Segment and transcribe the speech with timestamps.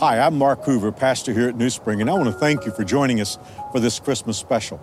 [0.00, 2.70] Hi, I'm Mark Hoover, pastor here at New Spring, and I want to thank you
[2.70, 3.36] for joining us
[3.72, 4.80] for this Christmas special.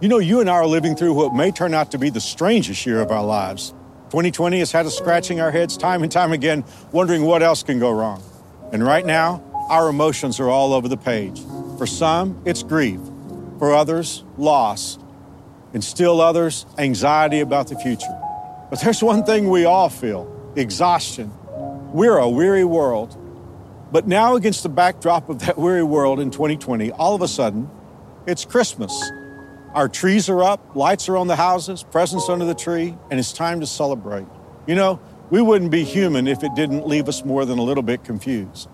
[0.00, 2.20] You know, you and I are living through what may turn out to be the
[2.20, 3.70] strangest year of our lives.
[4.10, 7.78] 2020 has had us scratching our heads time and time again, wondering what else can
[7.78, 8.20] go wrong.
[8.72, 9.40] And right now,
[9.70, 11.44] our emotions are all over the page.
[11.78, 12.98] For some, it's grief.
[13.60, 14.98] For others, loss.
[15.74, 18.20] And still others, anxiety about the future.
[18.68, 20.26] But there's one thing we all feel
[20.56, 21.30] exhaustion.
[21.92, 23.16] We're a weary world
[23.92, 27.70] but now, against the backdrop of that weary world in 2020, all of a sudden,
[28.26, 28.92] it's Christmas.
[29.74, 33.32] Our trees are up, lights are on the houses, presents under the tree, and it's
[33.32, 34.26] time to celebrate.
[34.66, 37.82] You know, we wouldn't be human if it didn't leave us more than a little
[37.82, 38.68] bit confused.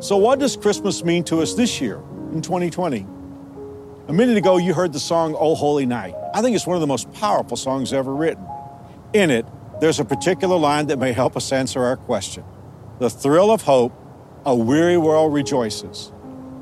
[0.00, 1.96] So, what does Christmas mean to us this year
[2.32, 3.06] in 2020?
[4.06, 6.14] A minute ago, you heard the song Oh Holy Night.
[6.34, 8.46] I think it's one of the most powerful songs ever written.
[9.14, 9.46] In it,
[9.80, 12.44] there's a particular line that may help us answer our question.
[12.98, 13.92] The thrill of hope
[14.46, 16.12] a weary world rejoices.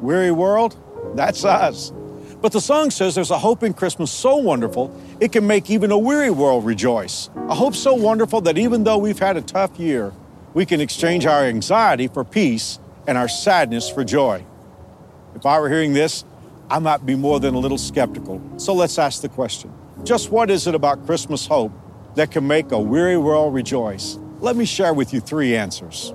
[0.00, 0.76] Weary world?
[1.16, 1.92] That's us.
[2.40, 5.90] But the song says there's a hope in Christmas so wonderful, it can make even
[5.90, 7.30] a weary world rejoice.
[7.48, 10.12] A hope so wonderful that even though we've had a tough year,
[10.54, 14.44] we can exchange our anxiety for peace and our sadness for joy.
[15.34, 16.24] If I were hearing this,
[16.70, 18.40] I might be more than a little skeptical.
[18.56, 19.72] So let's ask the question
[20.04, 21.72] just what is it about Christmas hope
[22.16, 24.18] that can make a weary world rejoice?
[24.40, 26.12] Let me share with you three answers.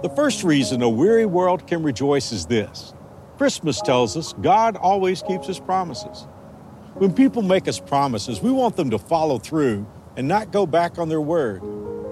[0.00, 2.94] The first reason a weary world can rejoice is this
[3.36, 6.28] Christmas tells us God always keeps his promises.
[6.94, 10.98] When people make us promises, we want them to follow through and not go back
[10.98, 11.62] on their word.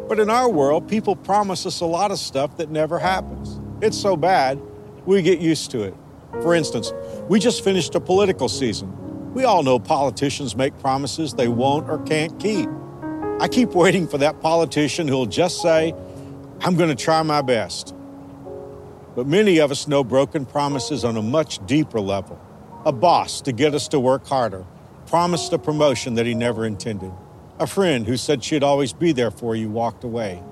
[0.09, 3.61] But in our world, people promise us a lot of stuff that never happens.
[3.81, 4.61] It's so bad,
[5.05, 5.95] we get used to it.
[6.43, 6.93] For instance,
[7.29, 9.33] we just finished a political season.
[9.33, 12.69] We all know politicians make promises they won't or can't keep.
[13.39, 15.95] I keep waiting for that politician who'll just say,
[16.61, 17.95] I'm going to try my best.
[19.15, 22.41] But many of us know broken promises on a much deeper level.
[22.85, 24.65] A boss to get us to work harder,
[25.07, 27.13] promised a promotion that he never intended.
[27.59, 30.43] A friend who said she'd always be there for you walked away.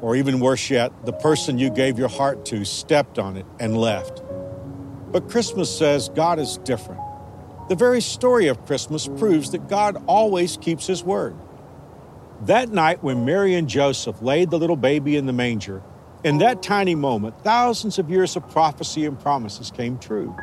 [0.00, 3.76] Or even worse yet, the person you gave your heart to stepped on it and
[3.76, 4.22] left.
[5.12, 7.00] But Christmas says God is different.
[7.68, 11.36] The very story of Christmas proves that God always keeps his word.
[12.46, 15.80] That night, when Mary and Joseph laid the little baby in the manger,
[16.24, 20.34] in that tiny moment, thousands of years of prophecy and promises came true.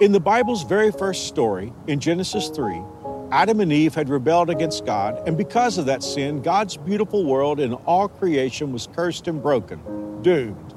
[0.00, 2.82] In the Bible's very first story, in Genesis 3,
[3.30, 7.60] Adam and Eve had rebelled against God, and because of that sin, God's beautiful world
[7.60, 9.80] and all creation was cursed and broken,
[10.22, 10.74] doomed.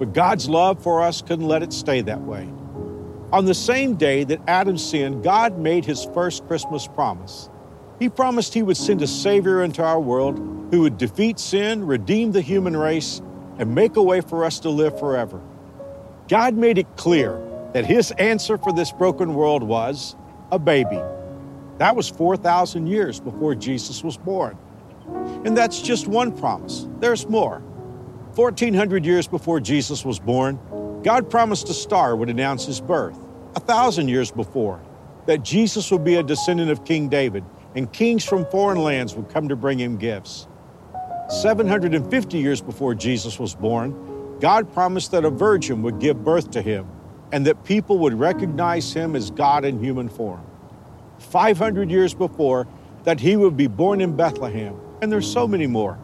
[0.00, 2.48] But God's love for us couldn't let it stay that way.
[3.32, 7.48] On the same day that Adam sinned, God made his first Christmas promise.
[8.00, 10.38] He promised he would send a Savior into our world
[10.70, 13.20] who would defeat sin, redeem the human race,
[13.58, 15.38] and make a way for us to live forever.
[16.26, 17.38] God made it clear
[17.74, 20.16] that his answer for this broken world was
[20.50, 20.98] a baby.
[21.76, 24.56] That was 4,000 years before Jesus was born.
[25.44, 26.88] And that's just one promise.
[27.00, 27.58] There's more.
[28.34, 30.58] 1,400 years before Jesus was born,
[31.02, 33.18] God promised a star would announce his birth.
[33.56, 34.80] A thousand years before,
[35.26, 37.44] that Jesus would be a descendant of King David
[37.74, 40.46] and kings from foreign lands would come to bring him gifts.
[41.28, 46.62] 750 years before Jesus was born, God promised that a virgin would give birth to
[46.62, 46.86] him
[47.32, 50.44] and that people would recognize him as God in human form.
[51.18, 52.66] 500 years before,
[53.04, 55.98] that he would be born in Bethlehem, and there's so many more.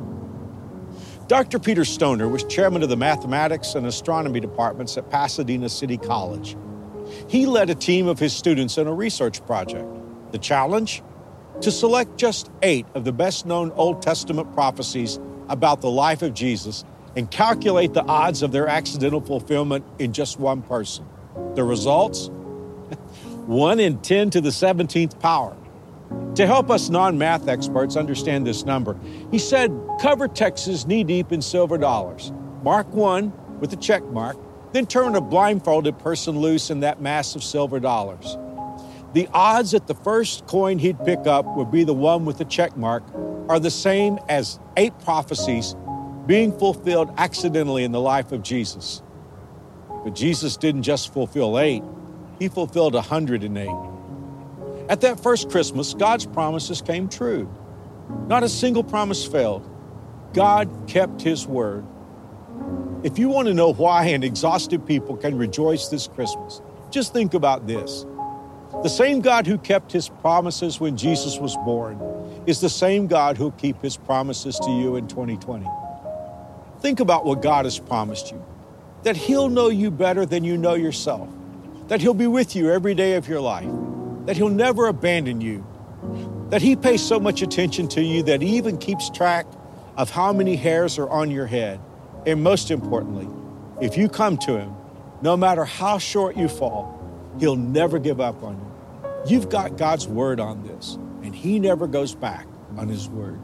[1.27, 1.59] Dr.
[1.59, 6.57] Peter Stoner was chairman of the mathematics and astronomy departments at Pasadena City College.
[7.29, 9.89] He led a team of his students in a research project.
[10.31, 11.03] The challenge?
[11.61, 15.19] To select just eight of the best known Old Testament prophecies
[15.49, 16.85] about the life of Jesus
[17.17, 21.07] and calculate the odds of their accidental fulfillment in just one person.
[21.55, 22.29] The results?
[23.47, 25.57] 1 in 10 to the 17th power.
[26.37, 28.97] To help us non math experts understand this number,
[29.31, 32.33] he said cover Texas knee deep in silver dollars.
[32.63, 34.37] Mark one with a check mark,
[34.73, 38.37] then turn a blindfolded person loose in that mass of silver dollars.
[39.17, 42.45] The odds that the first coin he'd pick up would be the one with the
[42.45, 43.03] check mark
[43.49, 45.75] are the same as eight prophecies
[46.27, 49.03] being fulfilled accidentally in the life of Jesus.
[50.05, 51.83] But Jesus didn't just fulfill eight,
[52.39, 53.71] he fulfilled 108.
[54.91, 57.49] At that first Christmas, God's promises came true.
[58.27, 59.67] Not a single promise failed.
[60.35, 61.87] God kept his word.
[63.03, 66.61] If you want to know why an exhausted people can rejoice this Christmas,
[66.91, 68.05] just think about this.
[68.87, 71.99] The same God who kept his promises when Jesus was born
[72.47, 75.67] is the same God who'll keep his promises to you in 2020.
[76.79, 78.41] Think about what God has promised you
[79.03, 81.29] that he'll know you better than you know yourself,
[81.89, 83.69] that he'll be with you every day of your life,
[84.27, 85.67] that he'll never abandon you,
[86.51, 89.47] that he pays so much attention to you that he even keeps track
[89.97, 91.81] of how many hairs are on your head.
[92.25, 93.27] And most importantly,
[93.85, 94.77] if you come to him,
[95.23, 96.93] no matter how short you fall,
[97.41, 98.66] he'll never give up on you.
[99.27, 102.47] You've got God's word on this, and he never goes back
[102.77, 103.41] on his word.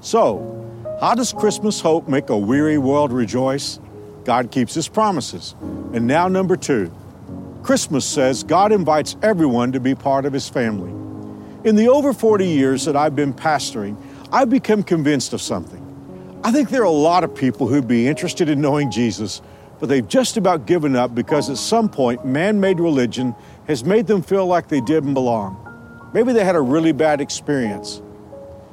[0.00, 3.78] So, how does Christmas hope make a weary world rejoice?
[4.24, 5.54] God keeps his promises.
[5.92, 6.92] And now, number two,
[7.62, 10.90] Christmas says God invites everyone to be part of his family.
[11.68, 13.96] In the over 40 years that I've been pastoring,
[14.32, 15.84] I've become convinced of something.
[16.44, 19.42] I think there are a lot of people who'd be interested in knowing Jesus,
[19.80, 23.34] but they've just about given up because at some point man made religion
[23.66, 25.64] has made them feel like they didn't belong.
[26.14, 28.02] Maybe they had a really bad experience.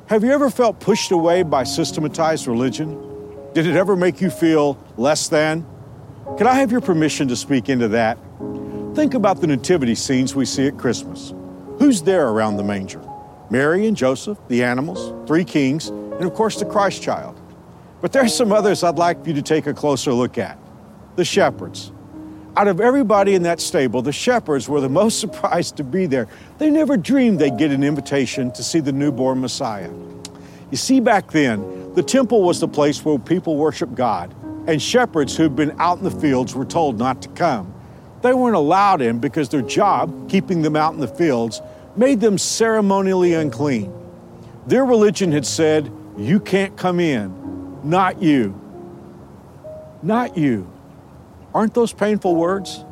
[0.08, 3.02] Have you ever felt pushed away by systematized religion?
[3.54, 5.66] Did it ever make you feel less than?
[6.38, 8.18] Can I have your permission to speak into that?
[8.96, 11.34] Think about the nativity scenes we see at Christmas.
[11.80, 13.02] Who's there around the manger?
[13.50, 17.40] Mary and Joseph, the animals, three kings, and of course the Christ child.
[18.02, 20.58] But there's some others I'd like you to take a closer look at.
[21.16, 21.92] The shepherds.
[22.58, 26.28] Out of everybody in that stable, the shepherds were the most surprised to be there.
[26.58, 29.92] They never dreamed they'd get an invitation to see the newborn Messiah.
[30.72, 34.34] You see, back then, the temple was the place where people worshiped God,
[34.68, 37.74] and shepherds who'd been out in the fields were told not to come.
[38.22, 41.62] They weren't allowed in because their job, keeping them out in the fields,
[41.96, 43.94] made them ceremonially unclean.
[44.66, 48.60] Their religion had said, You can't come in, not you.
[50.02, 50.75] Not you.
[51.56, 52.84] Aren't those painful words?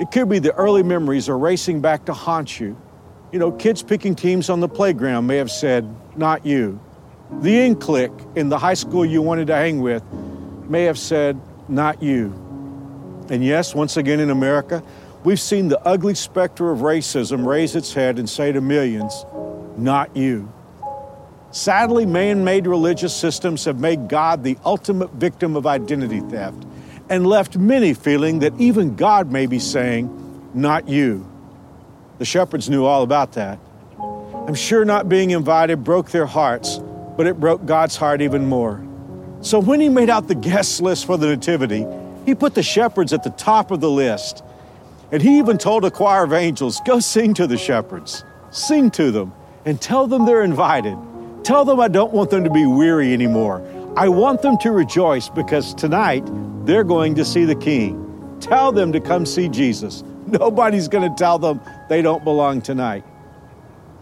[0.00, 2.76] It could be the early memories are racing back to haunt you.
[3.32, 6.78] You know, kids picking teams on the playground may have said, Not you.
[7.40, 10.02] The in clique in the high school you wanted to hang with
[10.68, 12.34] may have said, Not you.
[13.30, 14.82] And yes, once again in America,
[15.24, 19.24] we've seen the ugly specter of racism raise its head and say to millions,
[19.78, 20.52] Not you.
[21.50, 26.62] Sadly, man made religious systems have made God the ultimate victim of identity theft
[27.08, 31.26] and left many feeling that even God may be saying, Not you.
[32.18, 33.58] The shepherds knew all about that.
[33.98, 36.78] I'm sure not being invited broke their hearts,
[37.16, 38.82] but it broke God's heart even more.
[39.40, 41.86] So when he made out the guest list for the Nativity,
[42.24, 44.42] he put the shepherds at the top of the list.
[45.12, 49.10] And he even told a choir of angels, Go sing to the shepherds, sing to
[49.10, 49.32] them,
[49.64, 50.96] and tell them they're invited.
[51.44, 53.62] Tell them I don't want them to be weary anymore.
[53.96, 56.24] I want them to rejoice because tonight
[56.66, 58.38] they're going to see the King.
[58.40, 60.02] Tell them to come see Jesus.
[60.26, 63.04] Nobody's going to tell them they don't belong tonight.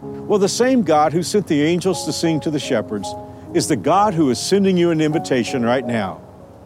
[0.01, 3.07] Well, the same God who sent the angels to sing to the shepherds
[3.53, 6.21] is the God who is sending you an invitation right now.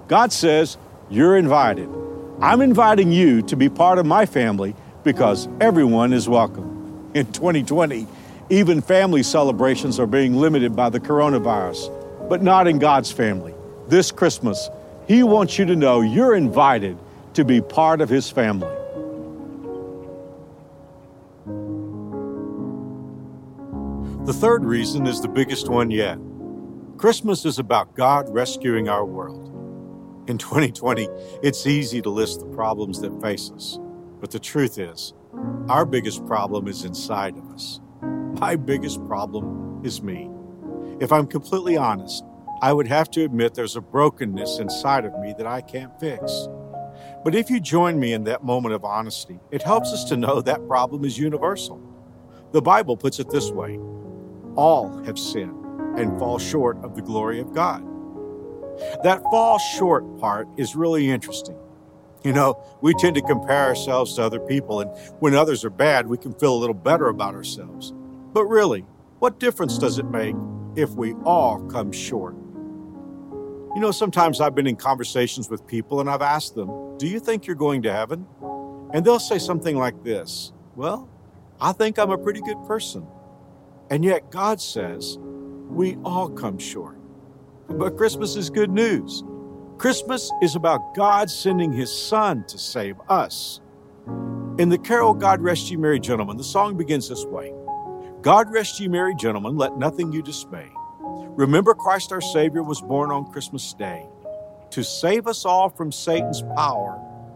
[0.08, 0.77] God says,
[1.10, 1.89] You're invited.
[2.41, 7.12] I'm inviting you to be part of my family because everyone is welcome.
[7.13, 8.08] In 2020,
[8.50, 11.96] even family celebrations are being limited by the coronavirus
[12.29, 13.53] but not in God's family.
[13.88, 14.70] This Christmas,
[15.10, 16.96] He wants you to know you're invited
[17.34, 18.75] to be part of His family.
[24.25, 26.20] The third reason is the biggest one yet.
[26.98, 29.48] Christmas is about God rescuing our world.
[30.30, 31.10] In 2020,
[31.42, 33.80] it's easy to list the problems that face us,
[34.22, 35.16] but the truth is,
[35.70, 37.82] our biggest problem is inside of us.
[38.39, 40.30] My biggest problem is me.
[41.00, 42.24] If I'm completely honest,
[42.62, 46.48] I would have to admit there's a brokenness inside of me that I can't fix.
[47.24, 50.42] But if you join me in that moment of honesty, it helps us to know
[50.42, 51.82] that problem is universal.
[52.51, 53.80] The Bible puts it this way
[54.56, 55.56] all have sinned
[55.98, 57.86] and fall short of the glory of God.
[59.04, 61.58] That fall short part is really interesting.
[62.24, 66.08] You know, we tend to compare ourselves to other people, and when others are bad,
[66.08, 67.94] we can feel a little better about ourselves.
[68.34, 68.86] But really,
[69.20, 70.36] what difference does it make
[70.75, 72.36] if we all come short?
[73.75, 77.19] You know, sometimes I've been in conversations with people and I've asked them, Do you
[77.19, 78.25] think you're going to heaven?
[78.93, 81.09] And they'll say something like this Well,
[81.61, 83.05] I think I'm a pretty good person.
[83.89, 86.97] And yet God says, We all come short.
[87.69, 89.23] But Christmas is good news.
[89.77, 93.61] Christmas is about God sending his son to save us.
[94.57, 97.53] In the carol God Rest Ye Merry Gentlemen, the song begins this way
[98.21, 100.69] God rest ye merry gentlemen, let nothing you dismay.
[101.39, 104.05] Remember Christ our Savior was born on Christmas Day
[104.72, 106.96] to save us all from Satan's power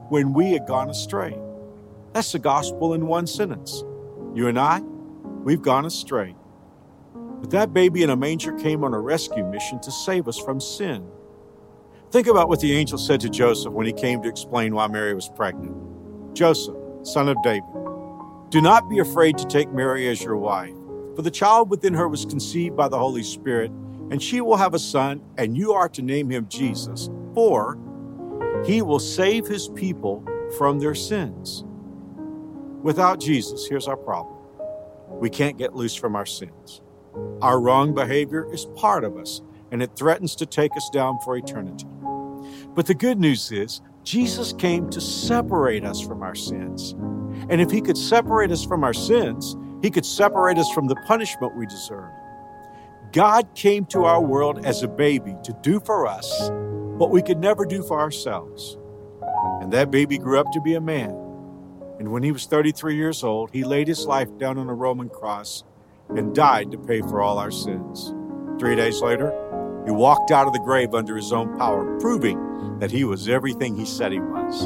[0.10, 1.39] when we had gone astray.
[2.12, 3.86] That's the gospel in one sentence.
[4.36, 4.81] You and I,
[5.45, 6.36] we've gone astray.
[7.13, 10.60] But that baby in a manger came on a rescue mission to save us from
[10.60, 11.10] sin.
[12.12, 15.13] Think about what the angel said to Joseph when he came to explain why Mary
[15.13, 16.36] was pregnant.
[16.36, 17.63] Joseph, son of David,
[18.50, 20.75] do not be afraid to take Mary as your wife,
[21.15, 23.72] for the child within her was conceived by the Holy Spirit,
[24.13, 27.79] and she will have a son, and you are to name him Jesus, for
[28.63, 30.24] he will save his people
[30.55, 31.63] from their sins.
[32.84, 34.38] Without Jesus, here's our problem
[35.10, 36.84] we can't get loose from our sins.
[37.41, 39.41] Our wrong behavior is part of us,
[39.72, 41.88] and it threatens to take us down for eternity.
[42.75, 46.91] But the good news is, Jesus came to separate us from our sins.
[47.50, 50.98] And if he could separate us from our sins, he could separate us from the
[51.08, 52.12] punishment we deserve.
[53.13, 56.50] God came to our world as a baby to do for us
[56.98, 58.75] what we could never do for ourselves.
[59.62, 61.12] And that baby grew up to be a man.
[62.00, 65.10] And when he was 33 years old, he laid his life down on a Roman
[65.10, 65.63] cross
[66.10, 68.15] and died to pay for all our sins.
[68.60, 69.32] Three days later,
[69.86, 73.75] he walked out of the grave under his own power, proving that he was everything
[73.75, 74.63] he said he was.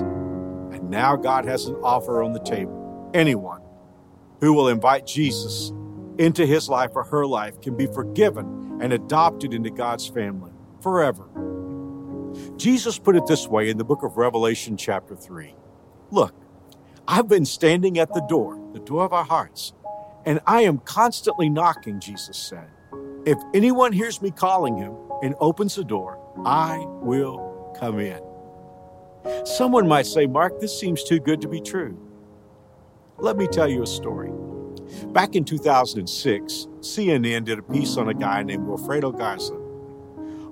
[0.71, 3.11] And now God has an offer on the table.
[3.13, 3.61] Anyone
[4.39, 5.73] who will invite Jesus
[6.19, 11.27] into his life or her life can be forgiven and adopted into God's family forever.
[12.57, 15.55] Jesus put it this way in the book of Revelation, chapter 3
[16.11, 16.33] Look,
[17.07, 19.73] I've been standing at the door, the door of our hearts,
[20.25, 22.69] and I am constantly knocking, Jesus said.
[23.25, 28.21] If anyone hears me calling him and opens the door, I will come in.
[29.45, 31.97] Someone might say, Mark, this seems too good to be true.
[33.17, 34.31] Let me tell you a story.
[35.07, 39.53] Back in 2006, CNN did a piece on a guy named Wilfredo Garza.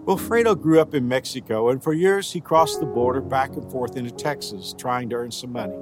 [0.06, 3.98] Wilfredo grew up in Mexico, and for years he crossed the border back and forth
[3.98, 5.78] into Texas trying to earn some money.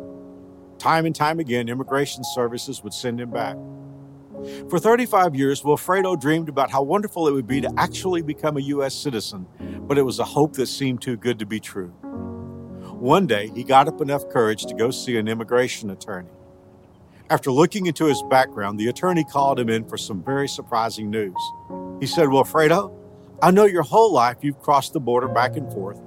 [0.77, 3.57] Time and time again, immigration services would send him back.
[4.69, 8.61] For 35 years, Wilfredo dreamed about how wonderful it would be to actually become a
[8.61, 8.93] U.S.
[8.93, 9.45] citizen,
[9.81, 11.89] but it was a hope that seemed too good to be true.
[12.99, 16.29] One day, he got up enough courage to go see an immigration attorney.
[17.29, 21.37] After looking into his background, the attorney called him in for some very surprising news.
[21.99, 22.93] He said, Well, Wilfredo,
[23.41, 25.99] I know your whole life you've crossed the border back and forth,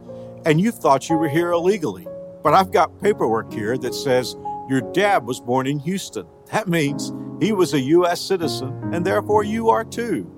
[0.44, 2.06] and you thought you were here illegally,
[2.42, 4.36] but I've got paperwork here that says
[4.68, 6.26] your dad was born in Houston.
[6.52, 8.20] That means he was a U.S.
[8.20, 10.30] citizen, and therefore you are too.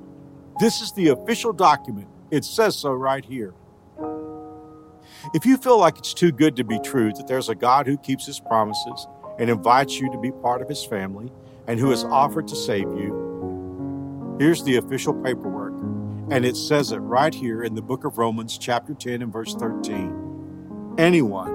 [0.61, 2.09] This is the official document.
[2.31, 3.55] It says so right here.
[5.35, 7.97] If you feel like it's too good to be true that there's a God who
[7.99, 9.07] keeps his promises
[9.39, 11.31] and invites you to be part of his family
[11.67, 15.75] and who has offered to save you, here's the official paperwork.
[16.31, 19.55] And it says it right here in the book of Romans, chapter 10, and verse
[19.55, 20.95] 13.
[20.99, 21.49] Anyone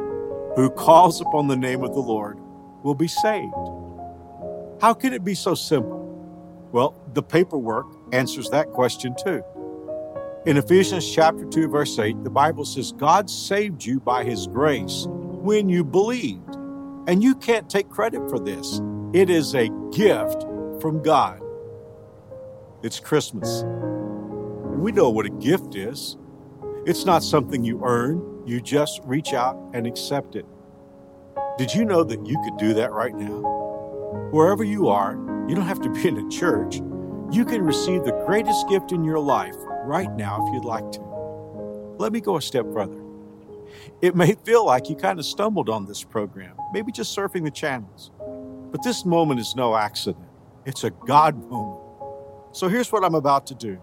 [0.55, 2.39] who calls upon the name of the Lord
[2.83, 3.53] will be saved.
[4.81, 5.99] How can it be so simple?
[6.71, 9.43] Well, the paperwork answers that question too.
[10.45, 15.05] In Ephesians chapter 2 verse 8, the Bible says God saved you by his grace
[15.07, 16.52] when you believed.
[17.05, 18.79] And you can't take credit for this.
[19.11, 20.43] It is a gift
[20.81, 21.41] from God.
[22.81, 23.61] It's Christmas.
[23.61, 26.17] And we know what a gift is.
[26.85, 30.45] It's not something you earn, you just reach out and accept it.
[31.57, 33.41] Did you know that you could do that right now?
[34.31, 35.13] Wherever you are,
[35.47, 36.77] you don't have to be in a church.
[37.31, 41.01] You can receive the greatest gift in your life right now if you'd like to.
[41.99, 43.02] Let me go a step further.
[44.01, 47.51] It may feel like you kind of stumbled on this program, maybe just surfing the
[47.51, 48.11] channels.
[48.71, 50.25] But this moment is no accident,
[50.65, 51.81] it's a God moment.
[52.51, 53.79] So here's what I'm about to do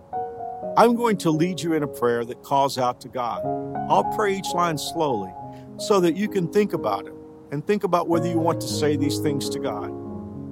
[0.77, 3.43] I'm going to lead you in a prayer that calls out to God.
[3.89, 5.33] I'll pray each line slowly
[5.79, 7.15] so that you can think about it
[7.51, 9.93] and think about whether you want to say these things to God.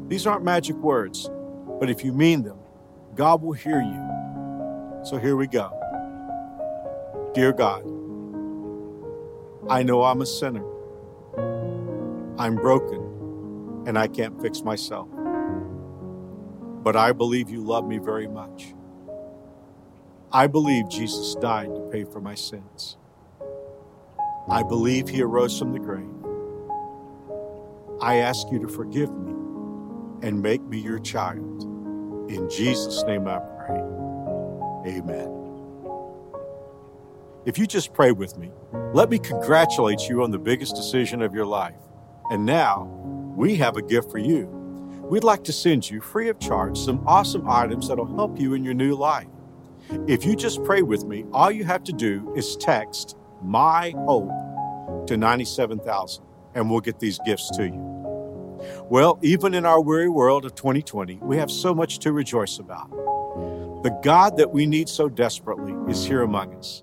[0.08, 1.30] These aren't magic words,
[1.78, 2.58] but if you mean them,
[3.14, 5.04] God will hear you.
[5.04, 5.70] So here we go.
[7.34, 7.84] Dear God,
[9.70, 10.64] I know I'm a sinner.
[12.38, 15.08] I'm broken and I can't fix myself.
[16.82, 18.74] But I believe you love me very much.
[20.32, 22.96] I believe Jesus died to pay for my sins.
[24.48, 26.08] I believe he arose from the grave.
[28.00, 29.32] I ask you to forgive me
[30.22, 31.62] and make me your child.
[32.30, 33.82] In Jesus' name I pray.
[34.86, 35.47] Amen.
[37.48, 38.50] If you just pray with me,
[38.92, 41.80] let me congratulate you on the biggest decision of your life.
[42.30, 42.82] And now,
[43.38, 44.44] we have a gift for you.
[45.08, 48.64] We'd like to send you free of charge some awesome items that'll help you in
[48.64, 49.28] your new life.
[50.06, 55.06] If you just pray with me, all you have to do is text My Hope
[55.06, 56.22] to 97,000
[56.54, 58.60] and we'll get these gifts to you.
[58.90, 62.90] Well, even in our weary world of 2020, we have so much to rejoice about.
[63.84, 66.82] The God that we need so desperately is here among us.